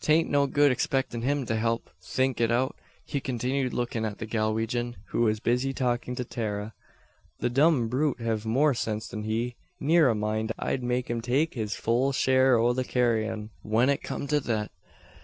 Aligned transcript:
"'Taint 0.00 0.30
no 0.30 0.46
good 0.46 0.70
expektin' 0.70 1.22
him 1.22 1.44
to 1.44 1.56
help 1.56 1.90
think 2.00 2.40
it 2.40 2.48
out," 2.48 2.76
he 3.04 3.18
continued 3.20 3.74
looking 3.74 4.04
at 4.04 4.18
the 4.18 4.24
Galwegian, 4.24 4.94
who 5.06 5.22
was 5.22 5.40
busy 5.40 5.72
talking 5.72 6.14
to 6.14 6.24
Tara. 6.24 6.74
"The 7.40 7.50
dumb 7.50 7.88
brute 7.88 8.20
hev 8.20 8.46
more 8.46 8.72
sense 8.72 9.08
than 9.08 9.24
he. 9.24 9.56
Neer 9.80 10.08
a 10.10 10.14
mind. 10.14 10.52
I'd 10.60 10.84
make 10.84 11.10
him 11.10 11.20
take 11.20 11.54
his 11.54 11.74
full 11.74 12.12
share 12.12 12.56
o' 12.56 12.72
the 12.72 12.84
carryin' 12.84 13.50
when 13.62 13.90
it 13.90 14.00
kum 14.04 14.28
to 14.28 14.40
thet. 14.40 14.68